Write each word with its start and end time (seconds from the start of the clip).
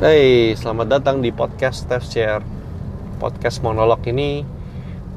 Hey, 0.00 0.56
selamat 0.56 0.96
datang 0.96 1.20
di 1.20 1.28
podcast 1.28 1.84
Steph 1.84 2.08
Share. 2.08 2.40
Podcast 3.20 3.60
monolog 3.60 4.00
ini 4.08 4.48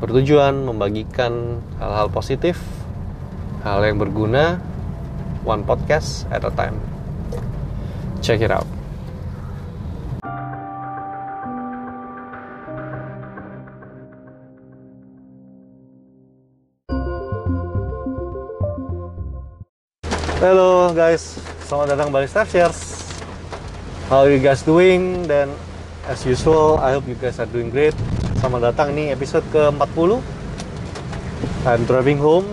bertujuan 0.04 0.68
membagikan 0.68 1.64
hal-hal 1.80 2.12
positif, 2.12 2.60
hal 3.64 3.80
yang 3.80 3.96
berguna, 3.96 4.60
one 5.48 5.64
podcast 5.64 6.28
at 6.36 6.44
a 6.44 6.52
time. 6.52 6.76
Check 8.20 8.44
it 8.44 8.52
out. 8.52 8.68
Halo 20.44 20.92
guys, 20.92 21.40
selamat 21.72 21.96
datang 21.96 22.12
balik 22.12 22.28
Steph 22.28 22.52
Shares. 22.52 22.93
How 24.12 24.28
you 24.28 24.36
guys 24.44 24.68
doing? 24.68 25.24
Dan 25.32 25.48
as 26.12 26.28
usual, 26.28 26.76
I 26.84 26.92
hope 26.92 27.08
you 27.08 27.16
guys 27.16 27.40
are 27.40 27.48
doing 27.48 27.72
great. 27.72 27.96
Selamat 28.44 28.76
datang 28.76 28.92
nih 28.92 29.16
episode 29.16 29.48
ke-40. 29.56 30.20
I'm 31.64 31.88
driving 31.88 32.20
home. 32.20 32.44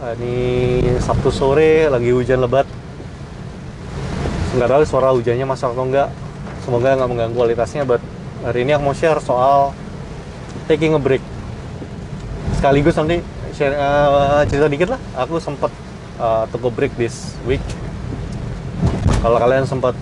Uh, 0.00 0.16
Ini 0.16 0.36
Sabtu 1.04 1.28
sore, 1.28 1.92
lagi 1.92 2.08
hujan 2.08 2.40
lebat. 2.40 2.64
Nggak 4.56 4.68
tahu 4.72 4.82
suara 4.88 5.12
hujannya 5.12 5.44
masuk 5.44 5.76
atau 5.76 5.84
enggak. 5.84 6.08
Semoga 6.64 6.96
nggak 6.96 7.10
mengganggu 7.12 7.36
kualitasnya. 7.36 7.84
But 7.84 8.00
hari 8.40 8.64
ini 8.64 8.72
aku 8.80 8.88
mau 8.88 8.96
share 8.96 9.20
soal 9.20 9.76
taking 10.72 10.96
a 10.96 11.00
break. 11.00 11.20
Sekaligus 12.56 12.96
nanti 12.96 13.20
share 13.52 13.76
uh, 13.76 14.40
cerita 14.48 14.72
dikit 14.72 14.88
lah. 14.96 15.00
Aku 15.20 15.36
sempat 15.36 15.68
uh, 16.16 16.48
took 16.48 16.64
a 16.64 16.72
break 16.72 16.96
this 16.96 17.36
week. 17.44 17.60
Kalau 19.20 19.36
kalian 19.36 19.68
sempat 19.68 19.92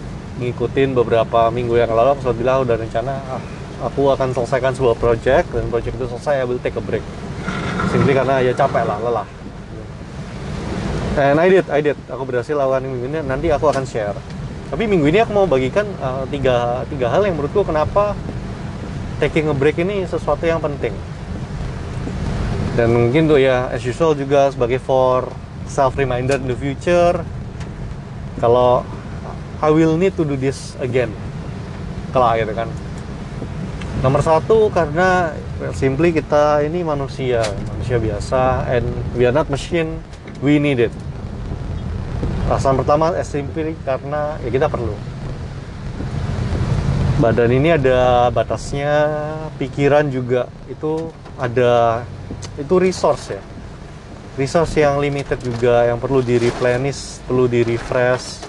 ngikutin 0.40 0.96
beberapa 0.98 1.50
minggu 1.50 1.78
yang 1.78 1.90
lalu, 1.94 2.18
aku 2.18 2.20
sempat 2.26 2.38
bilang 2.38 2.66
udah 2.66 2.76
rencana 2.78 3.12
ah, 3.30 3.42
aku 3.86 4.10
akan 4.10 4.34
selesaikan 4.34 4.72
sebuah 4.74 4.96
project 4.98 5.52
dan 5.54 5.68
project 5.70 5.94
itu 5.98 6.06
selesai, 6.10 6.42
I 6.42 6.46
will 6.46 6.58
take 6.58 6.74
a 6.78 6.82
break. 6.82 7.04
Simply 7.90 8.16
karena 8.16 8.42
ya 8.42 8.52
capek 8.56 8.82
lah, 8.82 8.98
lelah. 8.98 9.28
And 11.14 11.38
I 11.38 11.46
did, 11.46 11.66
I 11.70 11.78
did. 11.78 11.98
Aku 12.10 12.26
berhasil 12.26 12.58
lakukan 12.58 12.82
minggu 12.82 13.06
ini. 13.06 13.18
Nanti 13.22 13.46
aku 13.54 13.70
akan 13.70 13.86
share. 13.86 14.18
Tapi 14.66 14.90
minggu 14.90 15.06
ini 15.06 15.22
aku 15.22 15.30
mau 15.30 15.46
bagikan 15.46 15.86
uh, 16.02 16.26
tiga, 16.26 16.82
tiga 16.90 17.06
hal 17.06 17.22
yang 17.22 17.38
menurutku 17.38 17.62
kenapa 17.62 18.18
taking 19.22 19.46
a 19.46 19.54
break 19.54 19.78
ini 19.78 20.02
sesuatu 20.10 20.42
yang 20.42 20.58
penting. 20.58 20.90
Dan 22.74 22.90
mungkin 22.90 23.30
tuh 23.30 23.38
ya, 23.38 23.70
as 23.70 23.86
usual 23.86 24.18
juga 24.18 24.50
sebagai 24.50 24.82
for 24.82 25.30
self 25.70 25.94
reminder 25.94 26.42
in 26.42 26.50
the 26.50 26.58
future 26.58 27.22
kalau 28.42 28.82
I 29.62 29.70
will 29.70 29.94
need 29.94 30.18
to 30.18 30.24
do 30.26 30.34
this 30.34 30.74
again. 30.82 31.14
Kelak 32.10 32.42
gitu 32.42 32.54
kan. 32.54 32.68
Nomor 34.02 34.20
satu 34.20 34.68
karena 34.68 35.32
simply 35.72 36.12
kita 36.12 36.60
ini 36.60 36.84
manusia 36.84 37.40
manusia 37.72 37.96
biasa 37.96 38.68
and 38.68 38.84
we 39.16 39.24
are 39.24 39.32
not 39.32 39.48
machine 39.48 39.96
we 40.44 40.60
need 40.60 40.76
it. 40.76 40.92
Alasan 42.44 42.76
pertama 42.76 43.16
as 43.16 43.32
simply 43.32 43.72
karena 43.88 44.36
ya 44.44 44.50
kita 44.52 44.68
perlu. 44.68 44.92
Badan 47.16 47.48
ini 47.48 47.72
ada 47.72 48.28
batasnya 48.28 48.92
pikiran 49.56 50.12
juga 50.12 50.52
itu 50.68 51.08
ada 51.40 52.04
itu 52.60 52.74
resource 52.76 53.32
ya. 53.32 53.42
Resource 54.36 54.76
yang 54.76 55.00
limited 55.00 55.38
juga 55.40 55.88
yang 55.88 55.96
perlu 55.96 56.20
di 56.20 56.36
replenish, 56.36 57.24
perlu 57.24 57.48
di 57.48 57.64
refresh. 57.64 58.44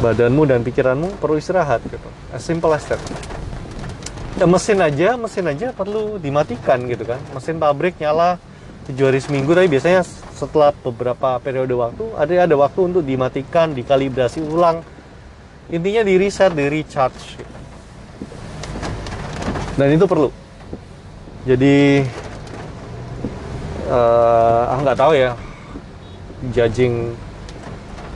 Badanmu 0.00 0.48
dan 0.48 0.64
pikiranmu 0.64 1.20
perlu 1.20 1.36
istirahat 1.36 1.84
gitu. 1.84 2.08
As 2.32 2.40
simple 2.40 2.72
as 2.72 2.88
that. 2.88 3.00
Ya, 4.40 4.48
mesin 4.48 4.80
aja, 4.80 5.20
mesin 5.20 5.44
aja 5.44 5.76
perlu 5.76 6.16
dimatikan 6.16 6.80
gitu 6.88 7.04
kan. 7.04 7.20
Mesin 7.36 7.60
pabrik 7.60 8.00
nyala 8.00 8.40
tujuh 8.88 9.12
hari 9.12 9.20
seminggu, 9.20 9.52
tapi 9.52 9.68
biasanya 9.68 10.00
setelah 10.32 10.72
beberapa 10.72 11.36
periode 11.44 11.76
waktu 11.76 12.04
ada 12.16 12.48
ada 12.48 12.56
waktu 12.56 12.80
untuk 12.80 13.04
dimatikan, 13.04 13.76
dikalibrasi 13.76 14.40
ulang. 14.40 14.80
Intinya 15.68 16.02
di 16.02 16.14
reset, 16.16 16.50
di 16.56 16.64
recharge. 16.66 17.36
Gitu. 17.36 17.54
Dan 19.76 19.88
itu 19.92 20.04
perlu. 20.08 20.32
Jadi 21.44 22.04
uh, 23.88 24.72
ah 24.72 24.78
nggak 24.80 24.98
tahu 24.98 25.12
ya 25.16 25.32
judging 26.52 27.12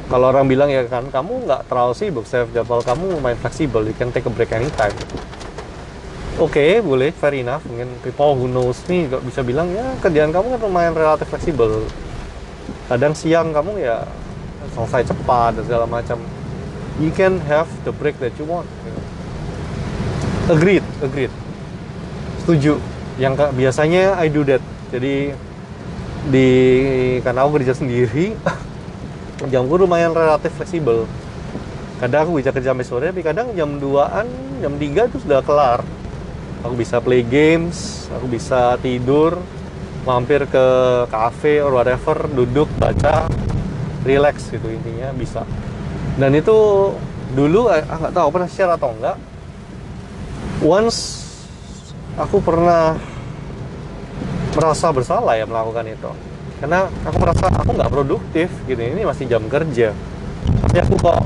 kalau 0.04 0.28
orang 0.28 0.44
bilang 0.44 0.69
ya 0.69 0.84
kan 0.84 1.09
kamu 1.09 1.48
nggak 1.48 1.65
terlalu 1.65 1.94
sibuk 1.97 2.28
save 2.28 2.53
jadwal 2.53 2.84
kamu 2.84 3.16
main 3.25 3.38
fleksibel 3.41 3.81
you 3.88 3.97
can 3.97 4.12
take 4.12 4.28
a 4.28 4.32
break 4.32 4.53
anytime. 4.53 4.92
Oke 6.37 6.60
okay, 6.60 6.72
boleh 6.84 7.09
fair 7.15 7.41
enough 7.41 7.65
mungkin 7.65 7.88
people 8.04 8.37
who 8.37 8.44
knows 8.50 8.84
nih 8.84 9.09
nggak 9.09 9.22
bisa 9.25 9.41
bilang 9.41 9.72
ya 9.72 9.87
kerjaan 10.04 10.28
kamu 10.28 10.59
kan 10.59 10.60
lumayan 10.60 10.93
relatif 10.93 11.25
fleksibel. 11.32 11.88
Kadang 12.91 13.16
siang 13.16 13.56
kamu 13.56 13.81
ya 13.81 14.04
selesai 14.76 15.09
cepat 15.09 15.56
dan 15.56 15.64
segala 15.64 15.87
macam. 15.88 16.20
You 17.00 17.10
can 17.10 17.41
have 17.48 17.66
the 17.88 17.93
break 17.94 18.20
that 18.20 18.37
you 18.37 18.44
want. 18.44 18.69
Agreed 20.53 20.84
agreed. 21.00 21.32
Setuju. 22.44 22.76
Yang 23.16 23.56
biasanya 23.56 24.20
I 24.20 24.28
do 24.28 24.44
that. 24.44 24.60
Jadi 24.93 25.32
di 26.28 26.48
karena 27.20 27.44
aku 27.44 27.60
kerja 27.60 27.76
sendiri 27.76 28.32
jamku 29.50 29.75
lumayan 29.81 30.12
relatif 30.12 30.53
fleksibel. 30.55 31.09
Kadang 31.99 32.28
aku 32.28 32.43
bisa 32.43 32.50
kerja 32.50 32.75
sampai 32.75 32.87
sore 32.87 33.06
tapi 33.10 33.22
kadang 33.25 33.55
jam 33.56 33.81
2an 33.81 34.27
jam 34.60 34.72
3 34.77 35.10
itu 35.10 35.19
sudah 35.22 35.41
kelar. 35.41 35.81
Aku 36.65 36.75
bisa 36.77 37.00
play 37.00 37.21
games 37.21 38.09
aku 38.09 38.27
bisa 38.28 38.81
tidur 38.81 39.37
mampir 40.05 40.44
ke 40.49 40.66
cafe 41.09 41.60
or 41.60 41.77
whatever 41.77 42.28
duduk 42.28 42.69
baca 42.77 43.28
relax 44.05 44.53
gitu 44.53 44.69
intinya 44.69 45.12
bisa. 45.16 45.44
Dan 46.15 46.37
itu 46.37 46.56
dulu 47.34 47.66
ah 47.72 47.82
nggak 47.82 48.15
tahu 48.15 48.28
pernah 48.31 48.49
share 48.49 48.72
atau 48.78 48.94
enggak 48.94 49.16
once 50.62 51.25
aku 52.15 52.38
pernah 52.38 52.94
merasa 54.55 54.87
bersalah 54.94 55.34
ya 55.34 55.44
melakukan 55.44 55.82
itu 55.91 56.11
karena 56.64 56.88
aku 57.04 57.16
merasa 57.20 57.44
aku 57.52 57.76
nggak 57.76 57.92
produktif 57.92 58.48
gitu. 58.64 58.80
Ini 58.80 59.04
masih 59.04 59.28
jam 59.28 59.44
kerja. 59.52 59.92
Tapi 60.64 60.78
aku 60.80 60.97
kok 60.97 61.20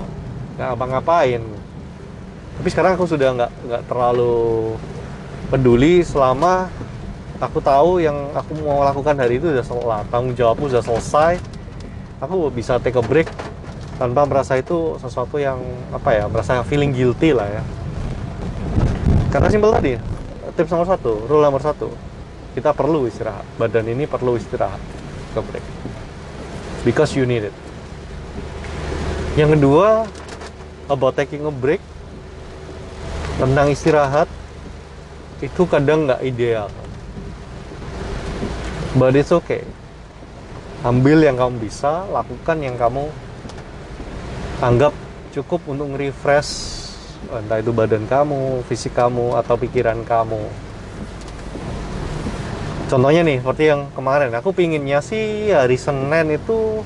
nggak 0.58 0.74
apa-ngapain 0.74 1.38
tapi 2.58 2.74
sekarang 2.74 2.98
aku 2.98 3.06
sudah 3.06 3.38
nggak 3.38 3.52
nggak 3.70 3.82
terlalu 3.86 4.74
peduli 5.46 6.02
selama 6.02 6.66
aku 7.38 7.62
tahu 7.62 8.02
yang 8.02 8.34
aku 8.34 8.50
mau 8.66 8.82
lakukan 8.82 9.14
hari 9.14 9.38
itu 9.38 9.54
sudah 9.54 9.62
selesai 9.62 10.10
tanggung 10.10 10.34
jawabku 10.34 10.66
sudah 10.66 10.82
selesai. 10.82 11.32
Aku 12.18 12.50
bisa 12.50 12.82
take 12.82 12.98
a 12.98 13.04
break 13.06 13.30
tanpa 13.94 14.26
merasa 14.26 14.58
itu 14.58 14.98
sesuatu 14.98 15.38
yang 15.38 15.62
apa 15.94 16.18
ya 16.18 16.26
merasa 16.26 16.66
feeling 16.66 16.90
guilty 16.90 17.30
lah 17.30 17.46
ya. 17.46 17.62
Karena 19.30 19.46
simpel 19.54 19.70
tadi 19.70 19.94
tips 20.58 20.74
nomor 20.74 20.90
satu 20.90 21.30
rule 21.30 21.46
nomor 21.46 21.62
satu 21.62 21.94
kita 22.58 22.74
perlu 22.74 23.06
istirahat. 23.06 23.46
Badan 23.54 23.86
ini 23.86 24.10
perlu 24.10 24.34
istirahat 24.34 24.97
ke 25.32 25.40
break 25.44 25.66
because 26.82 27.12
you 27.12 27.28
need 27.28 27.48
it. 27.48 27.56
Yang 29.36 29.58
kedua 29.58 30.08
about 30.88 31.14
taking 31.14 31.44
a 31.46 31.52
break 31.52 31.82
tentang 33.38 33.70
istirahat 33.70 34.26
itu 35.38 35.62
kadang 35.68 36.10
nggak 36.10 36.22
ideal. 36.26 36.66
But 38.98 39.14
it's 39.14 39.30
okay. 39.30 39.62
Ambil 40.82 41.22
yang 41.22 41.38
kamu 41.38 41.62
bisa 41.62 42.06
lakukan 42.10 42.58
yang 42.62 42.74
kamu 42.74 43.10
anggap 44.58 44.90
cukup 45.30 45.62
untuk 45.70 45.94
refresh 45.94 46.78
entah 47.28 47.58
itu 47.58 47.74
badan 47.74 48.06
kamu, 48.06 48.62
fisik 48.70 48.94
kamu, 48.94 49.36
atau 49.36 49.58
pikiran 49.58 50.00
kamu 50.06 50.67
contohnya 52.88 53.20
nih 53.22 53.44
seperti 53.44 53.64
yang 53.68 53.92
kemarin 53.92 54.32
aku 54.32 54.50
pinginnya 54.56 55.04
sih 55.04 55.52
hari 55.52 55.76
Senin 55.76 56.34
itu 56.34 56.82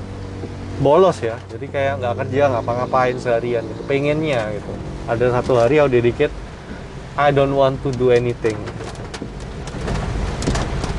bolos 0.83 1.23
ya. 1.23 1.39
Jadi 1.47 1.71
kayak 1.71 2.03
nggak 2.03 2.15
kerja 2.25 2.43
ngapa-ngapain 2.51 3.15
seharian 3.17 3.63
gitu 3.63 3.81
pengennya 3.87 4.51
gitu. 4.53 4.71
Ada 5.07 5.39
satu 5.39 5.59
hari 5.59 5.79
aku 5.79 5.89
dedicate 5.95 6.33
I 7.15 7.31
don't 7.31 7.55
want 7.55 7.79
to 7.87 7.89
do 7.95 8.11
anything. 8.11 8.59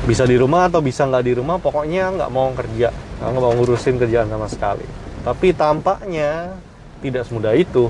Bisa 0.05 0.25
di 0.25 0.37
rumah 0.37 0.69
atau 0.69 0.81
bisa 0.81 1.05
nggak 1.05 1.25
di 1.25 1.33
rumah 1.37 1.57
pokoknya 1.61 2.13
nggak 2.17 2.31
mau 2.33 2.49
kerja. 2.57 2.89
Nggak 3.21 3.31
mau 3.31 3.53
ngurusin 3.53 3.95
kerjaan 4.01 4.27
sama 4.29 4.47
sekali. 4.49 4.85
Tapi 5.25 5.53
tampaknya 5.53 6.53
tidak 7.01 7.25
semudah 7.25 7.53
itu. 7.57 7.89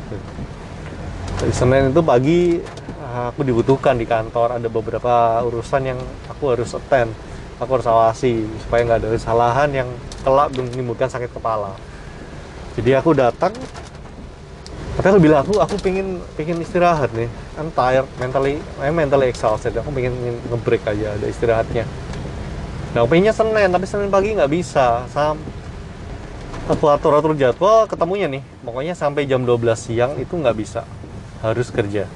Dari 1.35 1.51
Senin 1.51 1.91
itu 1.91 1.99
pagi 1.99 2.63
aku 3.15 3.47
dibutuhkan 3.47 3.95
di 3.95 4.03
kantor 4.03 4.59
ada 4.59 4.67
beberapa 4.67 5.39
urusan 5.47 5.95
yang 5.95 5.99
aku 6.27 6.51
harus 6.51 6.75
attend 6.75 7.15
aku 7.55 7.79
harus 7.79 7.87
awasi 7.87 8.43
supaya 8.59 8.83
nggak 8.83 8.99
ada 8.99 9.09
kesalahan 9.15 9.69
yang 9.71 9.89
kelak 10.27 10.51
menimbulkan 10.51 11.07
sakit 11.07 11.31
kepala. 11.31 11.71
Jadi 12.75 12.91
aku 12.91 13.15
datang 13.15 13.55
tapi 14.95 15.07
aku 15.11 15.19
bilang 15.19 15.43
aku 15.43 15.59
aku 15.59 15.75
pengen 15.79 16.23
pengen 16.39 16.59
istirahat 16.59 17.11
nih 17.15 17.27
I'm 17.59 17.71
tired 17.71 18.07
mentally 18.19 18.59
I'm 18.79 18.95
mentally 18.95 19.31
exhausted 19.31 19.75
aku 19.75 19.91
pengen 19.91 20.39
ngebreak 20.51 20.83
aja 20.83 21.15
ada 21.15 21.27
istirahatnya. 21.27 21.87
Nah 22.91 23.03
aku 23.03 23.15
pengennya 23.15 23.31
Senin 23.31 23.71
tapi 23.71 23.87
Senin 23.87 24.11
pagi 24.11 24.35
nggak 24.35 24.51
bisa 24.51 25.07
sam 25.11 25.39
aku 26.67 26.91
atur 26.91 27.15
atur 27.15 27.31
jadwal 27.37 27.87
ketemunya 27.87 28.27
nih 28.27 28.43
pokoknya 28.65 28.97
sampai 28.97 29.23
jam 29.29 29.47
12 29.47 29.61
siang 29.79 30.11
itu 30.19 30.33
nggak 30.33 30.57
bisa 30.57 30.81
harus 31.45 31.69
kerja 31.69 32.09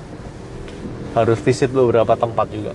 harus 1.23 1.39
visit 1.43 1.71
beberapa 1.71 2.15
tempat 2.15 2.47
juga. 2.51 2.71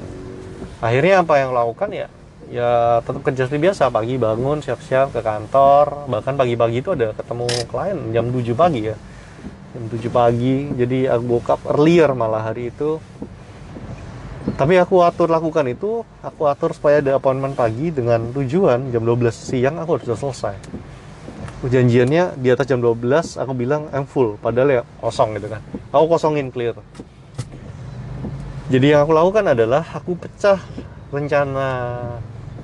Akhirnya 0.84 1.24
apa 1.24 1.40
yang 1.40 1.56
lakukan 1.56 1.88
ya? 1.92 2.08
Ya 2.52 3.00
tetap 3.00 3.24
kerja 3.24 3.48
seperti 3.48 3.62
biasa. 3.70 3.88
Pagi 3.88 4.20
bangun 4.20 4.60
siap-siap 4.60 5.16
ke 5.16 5.20
kantor. 5.24 6.06
Bahkan 6.12 6.34
pagi-pagi 6.36 6.84
itu 6.84 6.92
ada 6.92 7.16
ketemu 7.16 7.48
klien 7.72 7.98
jam 8.12 8.28
7 8.28 8.52
pagi 8.52 8.80
ya. 8.92 8.96
Jam 9.72 9.84
7 9.88 10.12
pagi. 10.12 10.56
Jadi 10.76 11.08
aku 11.08 11.24
woke 11.40 11.48
up 11.48 11.60
earlier 11.72 12.12
malah 12.12 12.44
hari 12.44 12.68
itu. 12.68 13.00
Tapi 14.44 14.76
aku 14.76 15.00
atur 15.00 15.32
lakukan 15.32 15.64
itu 15.72 16.04
aku 16.20 16.44
atur 16.44 16.76
supaya 16.76 17.00
ada 17.00 17.16
appointment 17.16 17.56
pagi 17.56 17.88
dengan 17.88 18.28
tujuan 18.28 18.92
jam 18.92 19.02
12 19.02 19.32
siang 19.32 19.80
aku 19.80 19.96
harus 19.96 20.12
selesai. 20.12 20.54
Janjiannya 21.64 22.36
di 22.36 22.52
atas 22.52 22.68
jam 22.68 22.76
12 22.76 23.40
aku 23.40 23.52
bilang 23.56 23.88
I'm 23.88 24.04
full. 24.04 24.36
Padahal 24.36 24.68
ya 24.68 24.82
kosong 25.00 25.40
gitu 25.40 25.48
kan. 25.48 25.64
Aku 25.96 26.04
kosongin 26.12 26.52
clear 26.52 26.76
jadi 28.74 28.98
yang 28.98 29.06
aku 29.06 29.14
lakukan 29.14 29.46
adalah 29.54 29.86
aku 29.86 30.18
pecah 30.18 30.58
rencana 31.14 31.70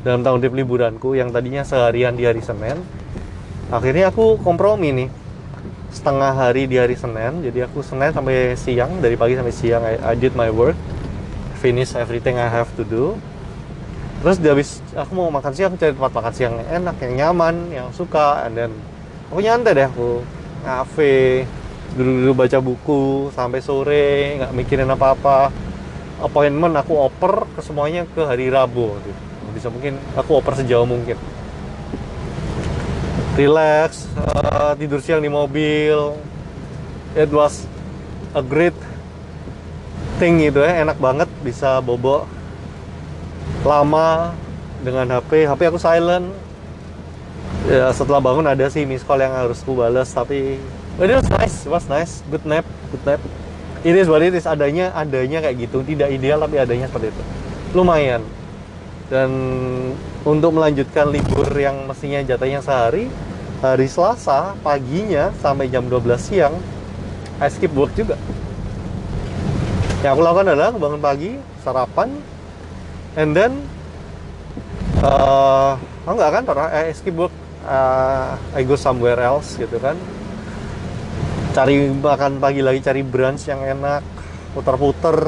dalam 0.02 0.26
tahun 0.26 0.42
trip 0.42 0.58
liburanku 0.58 1.14
yang 1.14 1.30
tadinya 1.30 1.62
seharian 1.62 2.18
di 2.18 2.26
hari 2.26 2.42
Senin. 2.42 2.82
Akhirnya 3.70 4.10
aku 4.10 4.34
kompromi 4.42 4.90
nih. 4.90 5.10
Setengah 5.94 6.34
hari 6.34 6.66
di 6.66 6.82
hari 6.82 6.98
Senin 6.98 7.46
jadi 7.46 7.70
aku 7.70 7.86
Senin 7.86 8.10
sampai 8.10 8.58
siang 8.58 8.98
dari 8.98 9.14
pagi 9.14 9.38
sampai 9.38 9.54
siang 9.54 9.86
I, 9.86 10.02
I 10.02 10.14
did 10.18 10.34
my 10.34 10.50
work 10.50 10.74
finish 11.62 11.94
everything 11.94 12.42
I 12.42 12.50
have 12.50 12.74
to 12.74 12.82
do. 12.82 13.14
Terus 14.26 14.42
habis 14.42 14.82
aku 14.98 15.14
mau 15.14 15.30
makan 15.30 15.54
siang 15.54 15.78
cari 15.78 15.94
tempat 15.94 16.10
makan 16.10 16.34
siang 16.34 16.58
yang 16.58 16.82
enak 16.82 16.96
yang 17.06 17.14
nyaman 17.22 17.54
yang 17.70 17.86
suka 17.94 18.50
and 18.50 18.58
then 18.58 18.74
aku 19.30 19.46
nyantai 19.46 19.78
deh 19.78 19.86
aku. 19.86 20.26
Ngafe 20.66 21.46
duduk-duduk 21.94 22.34
baca 22.34 22.58
buku 22.58 23.30
sampai 23.30 23.62
sore 23.62 24.42
nggak 24.42 24.52
mikirin 24.58 24.90
apa-apa 24.90 25.69
appointment 26.20 26.76
aku 26.76 26.96
oper 26.96 27.48
ke 27.56 27.60
semuanya 27.64 28.04
ke 28.08 28.22
hari 28.24 28.52
Rabu 28.52 28.96
gitu. 29.02 29.20
bisa 29.50 29.66
mungkin 29.66 29.98
aku 30.14 30.38
oper 30.38 30.54
sejauh 30.54 30.86
mungkin 30.86 31.18
relax, 33.40 34.04
uh, 34.20 34.76
tidur 34.76 35.00
siang 35.00 35.24
di 35.24 35.30
mobil. 35.32 36.12
It 37.16 37.30
was 37.32 37.66
a 38.36 38.42
great 38.44 38.76
thing 40.20 40.44
gitu 40.44 40.62
ya, 40.62 40.84
enak 40.84 41.00
banget 41.00 41.26
bisa 41.42 41.80
bobo 41.82 42.28
lama 43.64 44.36
dengan 44.84 45.08
HP. 45.08 45.48
HP 45.48 45.60
aku 45.72 45.78
silent. 45.80 46.28
Ya, 47.68 47.92
setelah 47.92 48.20
bangun 48.24 48.46
ada 48.48 48.66
sih 48.72 48.88
miss 48.88 49.04
call 49.04 49.20
yang 49.20 49.36
harus 49.36 49.60
ku 49.60 49.76
balas 49.76 50.10
tapi 50.10 50.56
it 50.96 51.12
was 51.12 51.28
nice, 51.28 51.56
it 51.68 51.70
was 51.70 51.86
nice, 51.86 52.24
good 52.32 52.42
nap, 52.48 52.64
good 52.90 53.04
nap. 53.04 53.20
It 53.80 53.96
is 53.96 54.12
what 54.12 54.20
it 54.20 54.36
is, 54.36 54.44
adanya 54.44 54.92
adanya 54.92 55.40
kayak 55.40 55.56
gitu, 55.56 55.80
tidak 55.80 56.12
ideal 56.12 56.44
tapi 56.44 56.60
adanya 56.60 56.84
seperti 56.84 57.16
itu. 57.16 57.22
Lumayan. 57.72 58.20
Dan 59.08 59.30
untuk 60.22 60.52
melanjutkan 60.52 61.08
libur 61.08 61.48
yang 61.56 61.88
mestinya 61.88 62.20
jatahnya 62.20 62.60
sehari, 62.60 63.08
hari 63.64 63.88
Selasa 63.88 64.52
paginya 64.60 65.32
sampai 65.40 65.72
jam 65.72 65.88
12 65.88 66.20
siang 66.20 66.54
I 67.40 67.48
skip 67.48 67.72
work 67.72 67.96
juga. 67.96 68.20
Yang 70.04 70.12
aku 70.12 70.20
lakukan 70.24 70.46
adalah 70.52 70.76
bangun 70.76 71.00
pagi 71.00 71.32
sarapan 71.64 72.08
and 73.16 73.32
then 73.32 73.64
uh, 75.00 75.80
oh 76.04 76.12
enggak 76.12 76.30
kan? 76.36 76.44
I 76.68 76.92
skip 76.92 77.16
work 77.16 77.32
uh, 77.64 78.36
I 78.52 78.60
go 78.64 78.76
somewhere 78.76 79.16
else 79.20 79.56
gitu 79.56 79.80
kan 79.80 79.96
cari 81.50 81.90
makan 81.90 82.38
pagi 82.38 82.62
lagi 82.62 82.80
cari 82.82 83.02
brunch 83.02 83.50
yang 83.50 83.60
enak 83.62 84.02
puter-puter 84.54 85.18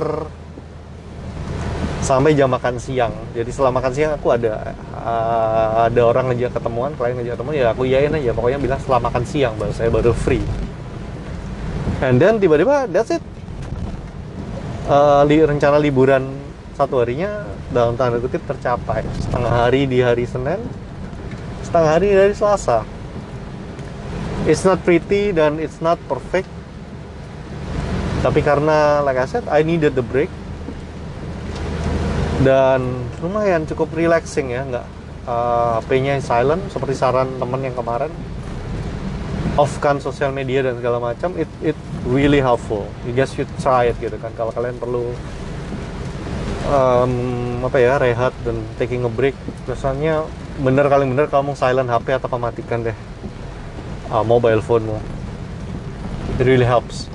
sampai 2.03 2.35
jam 2.35 2.51
makan 2.51 2.83
siang. 2.83 3.15
Jadi 3.31 3.51
setelah 3.55 3.71
makan 3.71 3.93
siang 3.95 4.13
aku 4.19 4.35
ada 4.35 4.75
uh, 4.91 5.87
ada 5.87 6.03
orang 6.03 6.35
ngajak 6.35 6.51
ketemuan, 6.59 6.91
klien 6.99 7.15
ngajak 7.15 7.39
ketemuan 7.39 7.55
ya 7.55 7.71
aku 7.71 7.87
iyain 7.87 8.11
aja. 8.11 8.35
Pokoknya 8.35 8.59
bilang 8.59 8.79
setelah 8.83 9.01
makan 9.07 9.23
siang 9.23 9.55
baru 9.55 9.73
saya 9.75 9.91
baru 9.91 10.11
free. 10.11 10.43
And 12.03 12.19
then 12.19 12.43
tiba-tiba 12.43 12.91
that's 12.91 13.15
it. 13.15 13.23
Uh, 14.91 15.23
li 15.31 15.39
rencana 15.39 15.79
liburan 15.79 16.27
satu 16.75 17.07
harinya 17.07 17.47
dalam 17.71 17.95
tanda 17.95 18.19
kutip 18.19 18.43
tercapai. 18.43 19.07
Setengah 19.23 19.53
hari 19.55 19.87
di 19.87 20.03
hari 20.03 20.27
Senin, 20.27 20.59
setengah 21.63 21.91
hari 21.99 22.11
di 22.11 22.19
hari 22.19 22.35
Selasa. 22.35 22.83
It's 24.43 24.67
not 24.67 24.83
pretty 24.83 25.31
dan 25.31 25.62
it's 25.62 25.79
not 25.79 26.03
perfect. 26.11 26.50
Tapi 28.27 28.43
karena 28.43 28.99
like 29.06 29.15
I 29.15 29.27
said, 29.31 29.47
I 29.47 29.62
needed 29.62 29.94
the 29.94 30.03
break. 30.03 30.27
Dan 32.43 33.06
lumayan 33.23 33.71
cukup 33.71 33.94
relaxing 33.94 34.50
ya 34.50 34.67
nggak 34.67 34.87
uh, 35.31 35.79
HP-nya 35.79 36.19
silent 36.19 36.59
seperti 36.75 36.99
saran 36.99 37.39
temen 37.39 37.62
yang 37.62 37.79
kemarin. 37.79 38.11
Off 39.55 39.79
kan 39.79 40.03
sosial 40.03 40.35
media 40.35 40.67
dan 40.67 40.75
segala 40.83 40.99
macam 40.99 41.38
it 41.38 41.47
it 41.62 41.79
really 42.03 42.43
helpful. 42.43 42.91
You 43.06 43.15
guys 43.15 43.31
should 43.31 43.50
try 43.62 43.95
it 43.95 43.97
gitu 44.03 44.19
kan 44.19 44.35
kalau 44.35 44.50
kalian 44.50 44.75
perlu 44.75 45.15
um, 46.67 47.15
apa 47.62 47.79
ya 47.79 47.95
rehat 48.03 48.35
dan 48.43 48.59
taking 48.75 49.06
a 49.06 49.12
break. 49.12 49.38
Biasanya 49.71 50.27
bener 50.59 50.91
kali 50.91 51.06
bener 51.06 51.31
kamu 51.31 51.55
silent 51.55 51.87
HP 51.87 52.19
atau 52.19 52.27
matikan 52.43 52.83
deh 52.83 52.97
uh, 54.10 54.25
mobile 54.25 54.64
phone-mu 54.64 54.99
it 56.38 56.46
really 56.49 56.66
helps. 56.66 57.06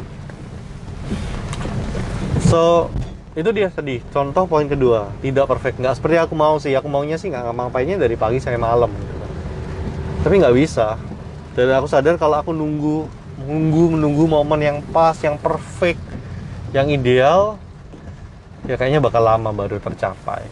So 2.47 2.93
itu 3.37 3.49
dia 3.53 3.69
tadi. 3.69 4.01
Contoh 4.09 4.49
poin 4.49 4.65
kedua. 4.65 5.13
Tidak 5.21 5.45
perfect. 5.45 5.77
Nggak 5.81 5.99
seperti 5.99 6.17
aku 6.17 6.33
mau 6.33 6.57
sih. 6.57 6.73
Aku 6.73 6.89
maunya 6.89 7.17
sih 7.19 7.29
nggak 7.29 7.53
ngapainnya 7.53 7.97
dari 8.01 8.17
pagi 8.17 8.41
sampai 8.41 8.61
malam 8.61 8.89
gitu 8.89 9.13
kan. 9.17 9.31
tapi 10.25 10.33
nggak 10.41 10.55
bisa. 10.57 10.97
Dan 11.57 11.73
aku 11.73 11.89
sadar 11.89 12.15
kalau 12.21 12.37
aku 12.41 12.53
nunggu 12.53 13.09
menunggu 13.37 13.83
menunggu 13.93 14.23
momen 14.25 14.59
yang 14.61 14.77
pas 14.89 15.13
yang 15.21 15.37
perfect 15.37 16.01
yang 16.73 16.89
ideal 16.89 17.61
ya 18.65 18.73
kayaknya 18.75 18.97
bakal 18.97 19.21
lama 19.21 19.53
baru 19.53 19.77
tercapai. 19.77 20.45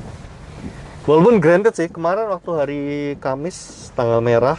Walaupun 1.06 1.38
granted 1.38 1.74
sih 1.77 1.89
kemarin 1.89 2.30
waktu 2.30 2.51
hari 2.54 2.84
Kamis 3.22 3.89
tanggal 3.94 4.22
merah 4.22 4.58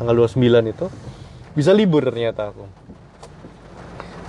tanggal 0.00 0.14
29 0.14 0.72
itu 0.72 0.86
bisa 1.52 1.70
libur 1.76 2.04
ternyata 2.08 2.48
aku 2.48 2.64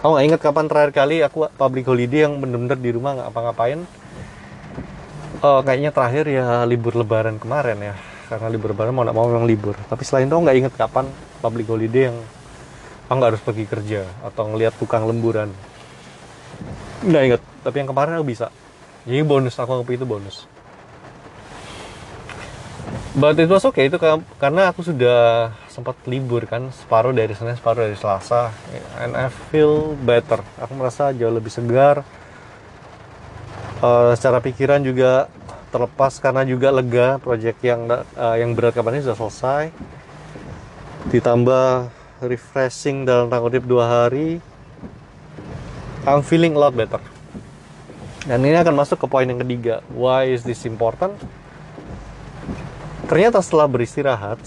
Aku 0.03 0.20
nggak 0.20 0.27
inget 0.27 0.41
kapan 0.43 0.67
terakhir 0.67 0.91
kali 0.91 1.24
aku 1.24 1.48
public 1.55 1.88
holiday 1.88 2.27
yang 2.27 2.36
bener-bener 2.36 2.75
di 2.75 2.91
rumah 2.91 3.15
nggak 3.15 3.29
apa-ngapain. 3.32 3.88
Uh, 5.39 5.63
kayaknya 5.63 5.96
terakhir 5.96 6.27
ya 6.27 6.67
libur 6.67 7.00
lebaran 7.00 7.39
kemarin 7.39 7.79
ya. 7.79 7.96
Karena 8.27 8.51
libur 8.51 8.75
lebaran 8.75 8.91
mau 8.91 9.08
nggak 9.08 9.15
mau 9.15 9.32
memang 9.32 9.48
libur. 9.48 9.79
Tapi 9.88 10.03
selain 10.03 10.27
itu 10.27 10.36
nggak 10.36 10.58
inget 10.60 10.74
kapan 10.75 11.08
public 11.39 11.72
holiday 11.72 12.12
yang 12.12 12.20
aku 13.08 13.15
nggak 13.15 13.32
harus 13.32 13.43
pergi 13.48 13.63
kerja 13.63 14.03
atau 14.27 14.43
ngelihat 14.51 14.75
tukang 14.75 15.08
lemburan. 15.08 15.55
Nggak 17.08 17.24
inget. 17.24 17.41
Tapi 17.63 17.75
yang 17.79 17.88
kemarin 17.96 18.20
aku 18.20 18.27
bisa. 18.27 18.51
Jadi 19.08 19.24
bonus 19.24 19.55
aku 19.55 19.72
anggap 19.72 19.88
itu 19.88 20.03
bonus. 20.03 20.43
But 23.13 23.38
it 23.38 23.46
was 23.46 23.62
okay 23.70 23.93
itu 23.93 24.01
karena 24.41 24.74
aku 24.74 24.82
sudah 24.82 25.53
sempat 25.70 25.93
libur 26.10 26.50
kan 26.50 26.74
separuh 26.74 27.13
dari 27.13 27.38
Senin 27.38 27.53
separuh 27.53 27.86
dari 27.86 27.93
Selasa. 27.93 28.50
And 28.98 29.13
I 29.13 29.29
feel 29.53 29.93
better. 30.01 30.41
Aku 30.58 30.74
merasa 30.74 31.13
jauh 31.13 31.29
lebih 31.29 31.53
segar. 31.53 32.01
Uh, 33.86 34.17
secara 34.17 34.41
pikiran 34.41 34.82
juga 34.82 35.29
terlepas 35.70 36.17
karena 36.17 36.41
juga 36.41 36.74
lega. 36.74 37.22
Project 37.22 37.62
yang 37.62 37.86
uh, 37.86 38.34
yang 38.34 38.58
berat 38.58 38.82
ini 38.82 39.05
sudah 39.05 39.17
selesai. 39.22 39.70
Ditambah 41.13 41.93
refreshing 42.25 43.05
dalam 43.05 43.29
tanggal 43.29 43.62
dua 43.62 44.10
hari. 44.10 44.41
I'm 46.10 46.25
feeling 46.25 46.58
a 46.58 46.65
lot 46.65 46.74
better. 46.74 46.98
Dan 48.25 48.41
ini 48.41 48.58
akan 48.58 48.74
masuk 48.74 48.98
ke 48.98 49.05
poin 49.05 49.29
yang 49.29 49.38
ketiga. 49.38 49.86
Why 49.93 50.34
is 50.34 50.41
this 50.41 50.65
important 50.65 51.43
ternyata 53.13 53.46
setelah 53.46 53.70
beristirahat 53.70 54.41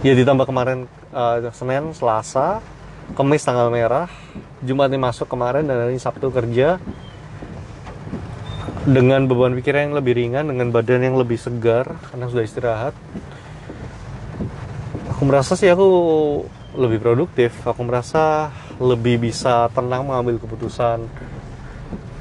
ya 0.00 0.16
ditambah 0.16 0.48
kemarin 0.48 0.88
uh, 1.12 1.44
Senin 1.52 1.92
Selasa 1.92 2.64
Kamis 3.12 3.44
tanggal 3.44 3.68
merah 3.68 4.08
Jumat 4.64 4.88
ini 4.88 4.96
masuk 4.96 5.28
kemarin 5.28 5.68
dan 5.68 5.76
hari 5.76 6.00
Sabtu 6.00 6.32
kerja 6.32 6.80
dengan 8.88 9.28
beban 9.28 9.52
pikiran 9.60 9.92
yang 9.92 9.96
lebih 10.00 10.16
ringan 10.16 10.48
dengan 10.48 10.72
badan 10.72 11.04
yang 11.04 11.20
lebih 11.20 11.36
segar 11.36 12.00
karena 12.08 12.32
sudah 12.32 12.48
istirahat 12.48 12.96
aku 15.12 15.22
merasa 15.28 15.52
sih 15.52 15.68
aku 15.68 15.88
lebih 16.74 16.98
produktif. 16.98 17.54
Aku 17.62 17.86
merasa 17.86 18.50
lebih 18.82 19.20
bisa 19.20 19.70
tenang 19.70 20.08
mengambil 20.08 20.42
keputusan 20.42 21.06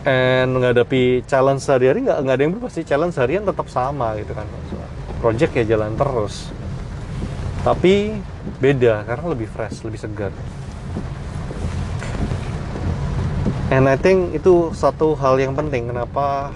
and 0.06 0.50
menghadapi 0.54 1.26
challenge 1.26 1.66
sehari-hari. 1.66 2.06
Nggak 2.06 2.18
nggak 2.22 2.36
ada 2.36 2.44
yang 2.44 2.54
berubah 2.54 2.72
sih. 2.72 2.86
Challenge 2.86 3.16
harian 3.18 3.44
tetap 3.48 3.66
sama 3.72 4.14
gitu 4.20 4.36
kan 4.36 4.46
project 5.24 5.56
ya 5.56 5.64
jalan 5.64 5.96
terus. 5.96 6.52
Tapi 7.64 8.12
beda 8.60 9.08
karena 9.08 9.26
lebih 9.32 9.48
fresh 9.48 9.88
lebih 9.88 10.04
segar. 10.04 10.36
And 13.72 13.88
I 13.88 13.96
think 13.96 14.36
itu 14.36 14.76
satu 14.76 15.16
hal 15.16 15.40
yang 15.40 15.56
penting 15.56 15.88
kenapa 15.88 16.52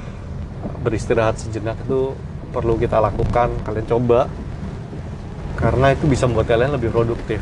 beristirahat 0.84 1.40
sejenak 1.40 1.80
itu 1.88 2.12
perlu 2.52 2.76
kita 2.76 3.00
lakukan 3.00 3.56
kalian 3.64 3.88
coba. 3.88 4.28
Karena 5.56 5.96
itu 5.96 6.06
bisa 6.06 6.28
membuat 6.28 6.52
kalian 6.52 6.76
lebih 6.76 6.92
produktif. 6.92 7.42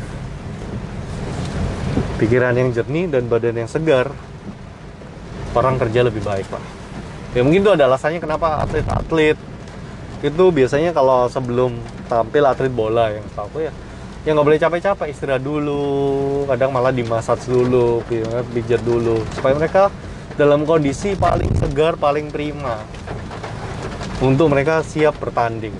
Pikiran 2.16 2.56
yang 2.56 2.72
jernih 2.72 3.10
dan 3.12 3.28
badan 3.28 3.60
yang 3.60 3.68
segar 3.68 4.08
orang 5.52 5.76
kerja 5.76 6.00
lebih 6.06 6.24
baik 6.24 6.46
pak. 6.48 6.62
Ya 7.36 7.44
mungkin 7.44 7.60
itu 7.60 7.72
ada 7.72 7.84
alasannya 7.84 8.16
kenapa 8.16 8.64
atlet-atlet 8.64 9.36
itu 10.24 10.44
biasanya 10.48 10.96
kalau 10.96 11.28
sebelum 11.28 11.76
tampil 12.08 12.44
atlet 12.48 12.72
bola 12.72 13.12
yang 13.12 13.26
tahu 13.36 13.60
ya. 13.60 13.72
Ya 14.26 14.34
nggak 14.34 14.46
boleh 14.46 14.58
capek-capek 14.58 15.08
istirahat 15.12 15.42
dulu. 15.44 16.44
Kadang 16.50 16.72
malah 16.74 16.90
dimasat 16.90 17.46
dulu 17.46 18.02
pijat 18.50 18.82
dulu. 18.82 19.22
Supaya 19.36 19.54
mereka 19.54 19.92
dalam 20.34 20.66
kondisi 20.66 21.14
paling 21.14 21.52
segar 21.60 21.94
paling 21.94 22.32
prima. 22.34 22.80
Untuk 24.18 24.50
mereka 24.50 24.82
siap 24.82 25.20
bertanding. 25.20 25.76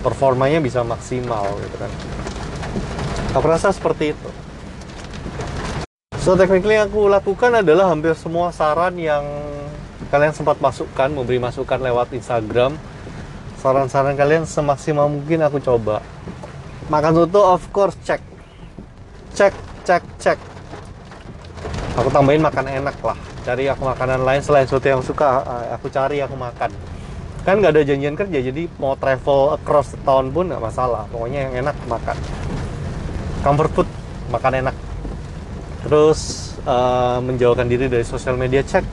Performanya 0.00 0.62
bisa 0.62 0.80
maksimal 0.80 1.58
gitu 1.60 1.76
kan. 1.76 1.92
Aku 3.36 3.46
rasa 3.50 3.68
seperti 3.74 4.16
itu. 4.16 4.30
So 6.22 6.38
technically 6.38 6.78
yang 6.78 6.86
aku 6.86 7.10
lakukan 7.10 7.50
adalah 7.50 7.90
hampir 7.90 8.14
semua 8.14 8.54
saran 8.54 8.94
yang 8.94 9.26
kalian 10.08 10.30
sempat 10.30 10.56
masukkan, 10.62 11.10
memberi 11.10 11.42
masukan 11.42 11.82
lewat 11.82 12.14
Instagram. 12.14 12.78
Saran-saran 13.62 14.18
kalian 14.18 14.42
semaksimal 14.42 15.06
mungkin 15.06 15.38
aku 15.46 15.62
coba. 15.62 16.02
Makan 16.90 17.14
soto 17.14 17.40
of 17.46 17.62
course 17.70 17.94
cek. 18.02 18.18
Cek, 19.38 19.54
cek, 19.86 20.02
cek. 20.18 20.38
Aku 21.94 22.10
tambahin 22.10 22.42
makan 22.42 22.66
enak 22.66 22.98
lah. 23.06 23.14
Cari 23.46 23.70
aku 23.70 23.86
makanan 23.86 24.26
lain 24.26 24.42
selain 24.42 24.66
soto 24.66 24.90
yang 24.90 24.98
suka, 24.98 25.46
aku 25.70 25.86
cari 25.94 26.18
aku 26.18 26.34
makan. 26.34 26.74
Kan 27.46 27.62
nggak 27.62 27.78
ada 27.78 27.86
janjian 27.86 28.18
kerja, 28.18 28.38
jadi 28.42 28.66
mau 28.82 28.98
travel 28.98 29.54
across 29.54 29.94
the 29.94 30.00
town 30.02 30.34
pun 30.34 30.50
nggak 30.50 30.62
masalah. 30.62 31.06
Pokoknya 31.14 31.46
yang 31.46 31.62
enak 31.62 31.76
makan. 31.86 32.18
Comfort 33.46 33.70
food, 33.78 33.88
makan 34.34 34.66
enak 34.66 34.76
terus 35.82 36.54
uh, 36.62 37.18
menjauhkan 37.18 37.66
diri 37.66 37.90
dari 37.90 38.06
sosial 38.06 38.38
media 38.38 38.62
cek 38.62 38.86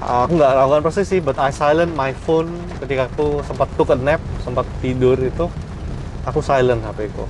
aku 0.00 0.40
nggak 0.40 0.52
lakukan 0.56 0.80
proses 0.80 1.04
sih 1.04 1.20
but 1.20 1.36
I 1.36 1.52
silent 1.52 1.92
my 1.92 2.16
phone 2.16 2.48
ketika 2.80 3.12
aku 3.12 3.44
sempat 3.44 3.68
took 3.76 3.92
a 3.92 3.96
nap 4.00 4.20
sempat 4.40 4.64
tidur 4.80 5.20
itu. 5.20 5.46
Aku 6.24 6.40
silent 6.40 6.80
HP 6.84 7.12
ku. 7.12 7.24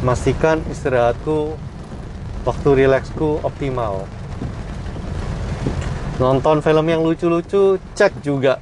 Memastikan 0.00 0.64
istirahatku 0.68 1.56
waktu 2.44 2.68
relaxku 2.84 3.40
optimal. 3.44 4.08
Nonton 6.16 6.64
film 6.64 6.86
yang 6.88 7.04
lucu-lucu 7.04 7.76
cek 7.96 8.24
juga. 8.24 8.60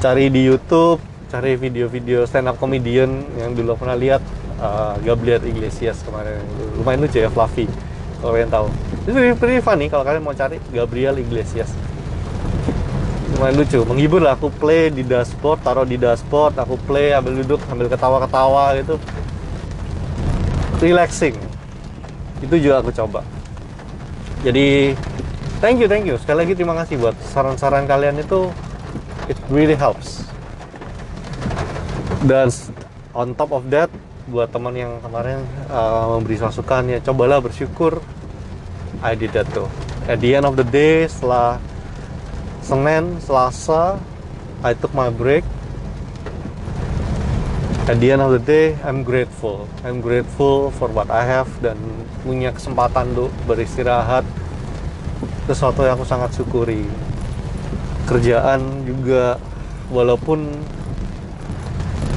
Cari 0.00 0.32
di 0.32 0.48
YouTube 0.48 1.00
cari 1.30 1.54
video-video 1.54 2.26
stand 2.26 2.50
up 2.50 2.58
comedian 2.58 3.22
yang 3.38 3.54
dulu 3.54 3.78
pernah 3.78 3.94
lihat 3.94 4.18
uh, 4.58 4.98
Gabriel 4.98 5.46
Iglesias 5.46 6.02
kemarin. 6.02 6.42
Lumayan 6.74 7.06
lucu 7.06 7.22
ya 7.22 7.30
fluffy 7.30 7.70
kalau 8.20 8.32
kalian 8.36 8.52
tahu. 8.52 8.66
Itu 9.08 9.16
pretty, 9.40 9.64
funny 9.64 9.88
kalau 9.88 10.04
kalian 10.04 10.20
mau 10.20 10.36
cari 10.36 10.60
Gabriel 10.70 11.16
Iglesias. 11.16 11.72
Lumayan 13.34 13.56
lucu. 13.56 13.80
Menghibur 13.88 14.20
lah. 14.20 14.36
Aku 14.36 14.52
play 14.52 14.92
di 14.92 15.00
dashboard 15.00 15.64
taruh 15.64 15.88
di 15.88 15.96
dashboard 15.96 16.52
aku 16.60 16.76
play 16.84 17.16
ambil 17.16 17.40
duduk 17.40 17.60
ambil 17.72 17.88
ketawa-ketawa 17.88 18.76
gitu. 18.76 19.00
Relaxing. 20.84 21.36
Itu 22.44 22.54
juga 22.60 22.84
aku 22.84 22.92
coba. 22.92 23.24
Jadi 24.44 24.92
thank 25.64 25.80
you 25.80 25.88
thank 25.88 26.04
you. 26.04 26.20
Sekali 26.20 26.44
lagi 26.44 26.52
terima 26.52 26.76
kasih 26.76 27.00
buat 27.00 27.16
saran-saran 27.32 27.88
kalian 27.88 28.20
itu. 28.20 28.52
It 29.32 29.40
really 29.48 29.76
helps. 29.76 30.28
Dan 32.28 32.52
on 33.16 33.32
top 33.32 33.56
of 33.56 33.64
that 33.72 33.88
buat 34.30 34.54
teman 34.54 34.78
yang 34.78 35.02
kemarin 35.02 35.42
uh, 35.66 36.14
memberi 36.14 36.38
masukan 36.38 36.86
ya 36.86 36.98
cobalah 37.02 37.42
bersyukur. 37.42 37.98
I 39.02 39.18
did 39.18 39.34
that 39.34 39.50
tuh 39.50 39.66
at 40.06 40.22
the 40.22 40.38
end 40.38 40.46
of 40.46 40.54
the 40.54 40.66
day 40.66 41.10
setelah 41.10 41.58
Senin 42.62 43.18
Selasa 43.18 43.98
I 44.60 44.76
took 44.76 44.92
my 44.92 45.08
break. 45.08 45.40
At 47.88 47.96
the 47.96 48.12
end 48.12 48.20
of 48.20 48.30
the 48.36 48.42
day 48.44 48.76
I'm 48.84 49.02
grateful. 49.02 49.64
I'm 49.82 50.04
grateful 50.04 50.68
for 50.76 50.92
what 50.92 51.08
I 51.08 51.24
have 51.24 51.48
dan 51.64 51.80
punya 52.20 52.52
kesempatan 52.52 53.16
untuk 53.16 53.32
beristirahat. 53.48 54.22
Sesuatu 55.48 55.82
yang 55.82 55.96
aku 55.96 56.04
sangat 56.04 56.36
syukuri. 56.36 56.84
Kerjaan 58.04 58.84
juga 58.84 59.40
walaupun 59.88 60.44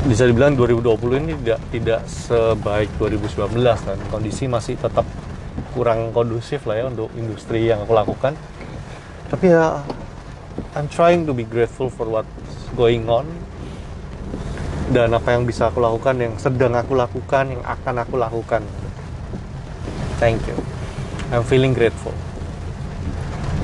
bisa 0.04 0.28
dibilang 0.28 0.60
2020 0.60 1.24
ini 1.24 1.34
tidak 1.40 1.60
tidak 1.72 2.02
sebaik 2.12 2.92
2019 3.00 3.56
kan 3.64 3.98
kondisi 4.12 4.52
masih 4.52 4.76
tetap 4.76 5.08
kurang 5.72 6.12
kondusif 6.12 6.68
lah 6.68 6.84
ya 6.84 6.86
untuk 6.92 7.08
industri 7.16 7.72
yang 7.72 7.80
aku 7.88 7.96
lakukan. 7.96 8.36
Tapi 9.32 9.46
ya 9.48 9.80
I'm 10.76 10.92
trying 10.92 11.24
to 11.24 11.32
be 11.32 11.48
grateful 11.48 11.88
for 11.88 12.06
what's 12.06 12.28
going 12.76 13.08
on 13.08 13.26
dan 14.92 15.16
apa 15.16 15.40
yang 15.40 15.48
bisa 15.48 15.72
aku 15.72 15.80
lakukan 15.80 16.20
yang 16.20 16.34
sedang 16.36 16.76
aku 16.76 17.00
lakukan 17.00 17.56
yang 17.56 17.64
akan 17.64 17.96
aku 18.04 18.16
lakukan. 18.20 18.62
Thank 20.20 20.44
you. 20.52 20.58
I'm 21.32 21.48
feeling 21.48 21.72
grateful. 21.72 22.14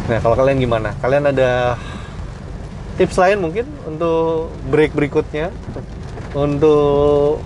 Nah 0.07 0.23
kalau 0.23 0.39
kalian 0.39 0.57
gimana? 0.63 0.95
Kalian 1.03 1.29
ada 1.29 1.75
tips 2.95 3.19
lain 3.19 3.43
mungkin 3.43 3.67
untuk 3.83 4.49
break 4.71 4.95
berikutnya 4.95 5.51
untuk 6.33 7.41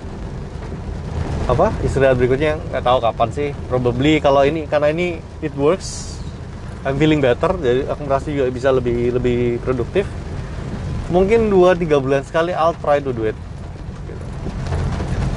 apa? 1.43 1.75
Istirahat 1.83 2.15
berikutnya 2.15 2.59
nggak 2.71 2.83
tahu 2.83 2.97
kapan 3.03 3.29
sih. 3.31 3.49
Probably 3.67 4.23
kalau 4.23 4.43
ini 4.47 4.63
karena 4.67 4.91
ini 4.91 5.19
it 5.43 5.51
works 5.59 6.19
I'm 6.83 6.99
feeling 6.99 7.23
better 7.23 7.55
jadi 7.63 7.87
aku 7.87 8.01
merasa 8.03 8.27
juga 8.27 8.51
bisa 8.51 8.71
lebih 8.71 9.15
lebih 9.15 9.63
produktif. 9.63 10.03
Mungkin 11.11 11.51
2-3 11.51 11.99
bulan 11.99 12.21
sekali 12.23 12.51
I'll 12.55 12.75
try 12.79 13.03
to 13.03 13.11
do 13.11 13.27
it. 13.27 13.37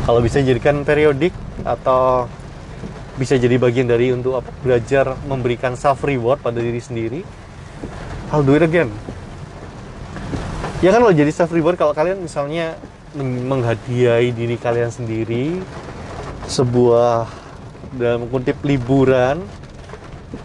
Kalau 0.06 0.22
bisa 0.22 0.38
jadikan 0.38 0.86
periodik 0.86 1.34
atau 1.66 2.30
bisa 3.18 3.34
jadi 3.40 3.56
bagian 3.56 3.88
dari 3.88 4.12
untuk 4.12 4.38
apa 4.38 4.52
belajar 4.60 5.16
memberikan 5.24 5.72
self 5.72 6.04
reward 6.04 6.36
pada 6.44 6.60
diri 6.60 6.78
sendiri 6.78 7.24
I'll 8.28 8.44
do 8.44 8.58
it 8.58 8.62
again. 8.66 8.92
Ya 10.84 10.92
kan 10.92 11.00
lo 11.00 11.14
jadi 11.14 11.32
self 11.32 11.54
reward 11.54 11.80
kalau 11.80 11.96
kalian 11.96 12.20
misalnya 12.20 12.76
menghadiahi 13.24 14.28
diri 14.36 14.60
kalian 14.60 14.92
sendiri 14.92 15.64
sebuah 16.46 17.24
dalam 17.96 18.28
kutip 18.28 18.60
liburan 18.60 19.40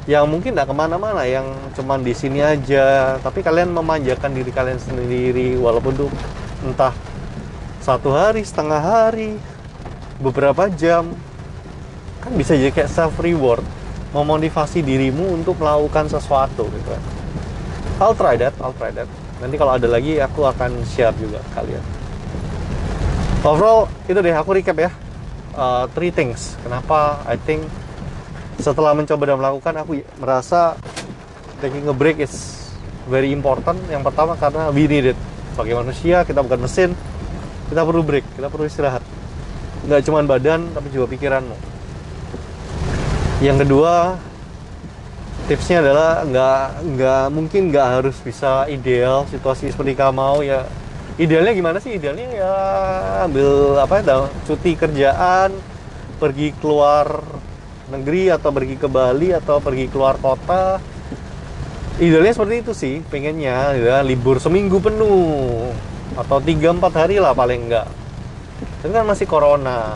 yang 0.07 0.25
mungkin 0.25 0.55
tidak 0.55 0.71
ke 0.71 0.75
mana-mana 0.75 1.27
yang 1.27 1.45
cuman 1.75 2.01
di 2.01 2.15
sini 2.15 2.39
aja 2.39 3.17
tapi 3.19 3.43
kalian 3.43 3.75
memanjakan 3.75 4.31
diri 4.31 4.49
kalian 4.49 4.79
sendiri 4.79 5.59
walaupun 5.59 6.07
tuh 6.07 6.09
entah 6.63 6.95
satu 7.81 8.13
hari 8.13 8.45
setengah 8.45 8.81
hari 8.81 9.35
beberapa 10.21 10.69
jam. 10.69 11.11
Kan 12.21 12.37
bisa 12.37 12.53
jadi 12.53 12.69
kayak 12.69 12.93
self 12.93 13.17
reward 13.17 13.65
memotivasi 14.13 14.85
dirimu 14.85 15.41
untuk 15.41 15.57
melakukan 15.57 16.05
sesuatu 16.05 16.69
gitu. 16.69 16.89
Kan 16.93 17.03
I'll 17.97 18.17
try 18.17 18.37
that 18.37 18.53
I'll 18.61 18.77
try 18.77 18.93
that. 18.93 19.09
Nanti 19.41 19.57
kalau 19.57 19.73
ada 19.73 19.89
lagi 19.89 20.21
aku 20.21 20.45
akan 20.45 20.85
share 20.85 21.13
juga 21.17 21.41
kalian 21.57 22.00
overall 23.45 23.91
itu 24.05 24.17
deh 24.17 24.35
aku 24.35 24.57
recap 24.57 24.77
ya. 24.77 24.91
Uh, 25.51 25.85
three 25.91 26.09
things. 26.09 26.55
Kenapa? 26.63 27.19
I 27.27 27.35
think 27.35 27.67
setelah 28.61 28.95
mencoba 28.95 29.23
dan 29.27 29.37
melakukan 29.41 29.73
aku 29.83 29.99
merasa 30.21 30.79
taking 31.59 31.85
a 31.89 31.95
break 31.95 32.21
is 32.23 32.61
very 33.09 33.33
important. 33.35 33.77
Yang 33.91 34.07
pertama 34.07 34.39
karena 34.39 34.71
we 34.71 34.87
need 34.87 35.11
it. 35.11 35.19
Sebagai 35.53 35.83
manusia 35.83 36.23
kita 36.23 36.39
bukan 36.39 36.59
mesin. 36.63 36.89
Kita 37.67 37.83
perlu 37.83 38.03
break 38.03 38.25
kita 38.35 38.47
perlu 38.47 38.67
istirahat. 38.67 39.03
Nggak 39.87 40.01
cuma 40.07 40.23
badan 40.23 40.71
tapi 40.71 40.87
juga 40.93 41.09
pikiranmu 41.11 41.71
yang 43.41 43.57
kedua 43.57 44.21
tipsnya 45.49 45.81
adalah 45.81 46.21
nggak 46.21 46.65
nggak 46.93 47.25
mungkin 47.33 47.73
nggak 47.73 47.87
harus 47.99 48.13
bisa 48.21 48.69
ideal 48.69 49.25
situasi 49.33 49.73
seperti 49.73 49.97
kamu 49.97 50.13
mau 50.13 50.37
ya 50.45 50.69
idealnya 51.21 51.53
gimana 51.53 51.77
sih? 51.77 52.01
Idealnya 52.01 52.27
ya 52.33 52.53
ambil 53.29 53.77
apa 53.77 54.01
ya 54.01 54.25
cuti 54.49 54.73
kerjaan 54.73 55.53
pergi 56.17 56.57
keluar 56.57 57.21
negeri 57.93 58.33
atau 58.33 58.49
pergi 58.49 58.75
ke 58.81 58.89
Bali 58.89 59.29
atau 59.29 59.61
pergi 59.61 59.85
keluar 59.93 60.17
kota. 60.17 60.81
Idealnya 62.01 62.33
seperti 62.33 62.55
itu 62.65 62.73
sih 62.73 63.05
pengennya 63.05 63.77
ya 63.77 64.01
libur 64.01 64.41
seminggu 64.41 64.81
penuh 64.81 65.69
atau 66.17 66.41
3-4 66.41 66.81
hari 66.97 67.21
lah 67.21 67.31
paling 67.31 67.69
enggak 67.69 67.87
tapi 68.81 68.91
kan 68.97 69.05
masih 69.05 69.29
corona. 69.29 69.93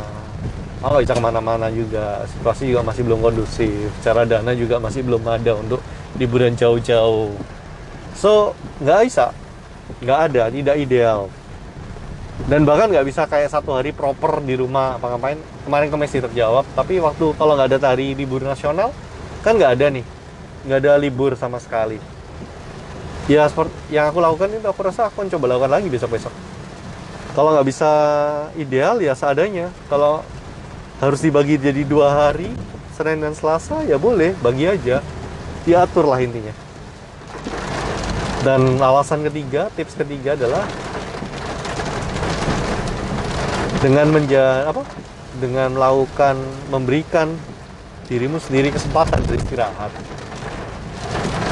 Nggak 0.85 1.01
bisa 1.01 1.17
ke 1.17 1.23
mana-mana 1.25 1.65
juga 1.73 2.21
situasi 2.29 2.69
juga 2.69 2.85
masih 2.85 3.01
belum 3.01 3.19
kondusif 3.25 3.89
cara 4.05 4.21
dana 4.21 4.53
juga 4.53 4.77
masih 4.77 5.01
belum 5.01 5.25
ada 5.25 5.57
untuk 5.57 5.81
liburan 6.21 6.53
jauh-jauh. 6.53 7.33
So 8.13 8.53
nggak 8.77 9.09
bisa 9.09 9.33
nggak 10.01 10.19
ada 10.31 10.43
tidak 10.49 10.75
ideal. 10.77 11.29
Dan 12.45 12.67
bahkan 12.67 12.91
nggak 12.91 13.07
bisa 13.07 13.23
kayak 13.31 13.47
satu 13.47 13.79
hari 13.79 13.95
proper 13.95 14.43
di 14.43 14.59
rumah 14.59 14.99
apa 14.99 15.15
ngapain. 15.15 15.39
Kemarin 15.63 15.87
ke 15.87 15.97
Messi 15.97 16.19
terjawab 16.19 16.67
tapi 16.75 16.99
waktu 16.99 17.31
kalau 17.39 17.55
nggak 17.55 17.71
ada 17.71 17.95
hari 17.95 18.11
libur 18.11 18.43
nasional 18.43 18.91
kan 19.41 19.55
nggak 19.55 19.79
ada 19.79 19.87
nih. 19.93 20.05
Nggak 20.67 20.79
ada 20.83 20.93
libur 20.99 21.31
sama 21.39 21.61
sekali. 21.63 21.97
Ya 23.25 23.47
seperti 23.49 23.73
yang 23.89 24.11
aku 24.11 24.21
lakukan 24.21 24.53
itu 24.53 24.67
aku 24.67 24.81
rasa 24.85 25.09
aku 25.09 25.25
coba 25.31 25.55
lakukan 25.55 25.71
lagi 25.71 25.87
besok 25.87 26.13
besok. 26.13 26.33
Kalau 27.33 27.55
nggak 27.55 27.67
bisa 27.67 27.91
ideal 28.59 28.99
ya 28.99 29.15
seadanya. 29.15 29.71
Kalau 29.87 30.21
harus 30.99 31.19
dibagi 31.23 31.55
jadi 31.55 31.83
dua 31.87 32.11
hari 32.11 32.51
Senin 32.95 33.23
dan 33.23 33.33
Selasa 33.35 33.83
ya 33.87 33.95
boleh 33.95 34.35
bagi 34.43 34.67
aja. 34.67 34.99
Diatur 35.65 36.05
lah 36.05 36.21
intinya 36.21 36.64
dan 38.45 38.77
alasan 38.77 39.25
ketiga 39.25 39.73
tips 39.73 39.97
ketiga 39.97 40.37
adalah 40.37 40.61
dengan 43.81 44.13
menja 44.13 44.69
apa? 44.69 44.85
Dengan 45.41 45.73
melakukan 45.73 46.37
memberikan 46.69 47.33
dirimu 48.05 48.37
sendiri 48.37 48.69
kesempatan 48.69 49.19
beristirahat 49.25 49.89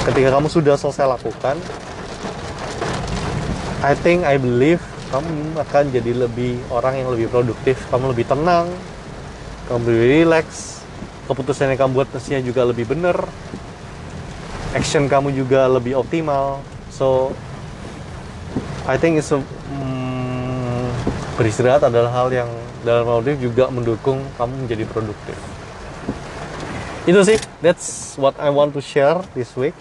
ketika 0.05 0.29
kamu 0.37 0.47
sudah 0.53 0.75
selesai 0.77 1.17
lakukan 1.17 1.57
I 3.81 3.97
think 3.97 4.21
I 4.23 4.37
believe 4.37 4.79
kamu 5.09 5.57
akan 5.57 5.83
jadi 5.89 6.13
lebih 6.13 6.61
orang 6.69 7.01
yang 7.01 7.09
lebih 7.09 7.33
produktif 7.33 7.81
kamu 7.89 8.13
lebih 8.13 8.29
tenang 8.29 8.69
kamu 9.65 9.81
lebih 9.89 10.07
relax 10.21 10.79
keputusan 11.25 11.73
yang 11.73 11.79
kamu 11.81 11.91
buat 12.05 12.09
mestinya 12.13 12.41
juga 12.45 12.61
lebih 12.69 12.85
benar 12.85 13.17
action 14.77 15.09
kamu 15.09 15.33
juga 15.33 15.65
lebih 15.65 15.97
optimal 15.97 16.61
so 17.03 17.35
I 18.87 18.95
think 18.95 19.19
it's 19.19 19.35
a, 19.35 19.43
mm, 19.43 20.87
beristirahat 21.35 21.83
adalah 21.83 22.15
hal 22.15 22.31
yang 22.31 22.47
dalam 22.87 23.03
produktif 23.03 23.51
juga 23.51 23.67
mendukung 23.67 24.23
kamu 24.39 24.63
menjadi 24.63 24.87
produktif. 24.87 25.35
Itu 27.03 27.19
sih 27.27 27.35
that's 27.59 28.15
what 28.15 28.39
I 28.39 28.47
want 28.47 28.71
to 28.75 28.79
share 28.79 29.19
this 29.35 29.51
week. 29.59 29.75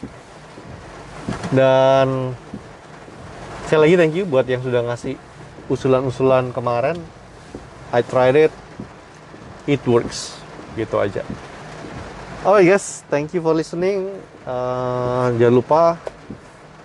Dan 1.55 2.35
sekali 3.71 3.87
lagi 3.87 3.95
thank 4.03 4.15
you 4.19 4.27
buat 4.27 4.51
yang 4.51 4.67
sudah 4.67 4.83
ngasih 4.83 5.15
usulan-usulan 5.71 6.51
kemarin. 6.51 6.99
I 7.95 8.03
tried 8.03 8.35
it. 8.35 8.53
It 9.71 9.83
works. 9.87 10.35
Gitu 10.75 10.99
aja. 10.99 11.23
Oh 12.43 12.59
yes 12.59 13.07
thank 13.07 13.31
you 13.31 13.39
for 13.39 13.55
listening. 13.55 14.11
Uh, 14.43 15.31
jangan 15.39 15.55
lupa 15.55 15.83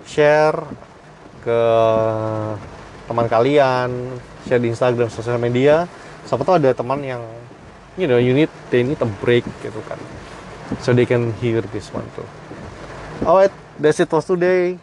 share 0.08 0.56
ke 1.44 1.60
teman 3.04 3.28
kalian 3.28 4.16
share 4.48 4.58
di 4.58 4.72
Instagram 4.72 5.12
sosial 5.12 5.36
media. 5.36 5.84
Siapa 6.24 6.42
tahu 6.48 6.56
ada 6.56 6.72
teman 6.72 7.04
yang 7.04 7.20
you 8.00 8.08
know 8.08 8.16
you 8.16 8.32
need 8.32 8.48
they 8.72 8.80
need 8.80 8.98
a 9.04 9.08
break 9.20 9.44
gitu 9.60 9.84
kan. 9.84 10.00
So 10.80 10.96
they 10.96 11.04
can 11.04 11.36
hear 11.44 11.60
this 11.60 11.92
one 11.92 12.08
too. 12.16 12.24
Alright 13.28 13.52
that's 13.76 14.00
it 14.00 14.08
for 14.08 14.24
today. 14.24 14.80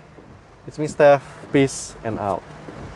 It's 0.70 0.78
me 0.78 0.86
Steph. 0.86 1.26
Peace 1.54 1.96
and 2.04 2.20
out 2.20 2.55